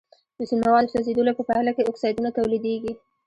[0.37, 2.93] د سون موادو سوځیدلو په پایله کې اکسایدونه تولیدیږي.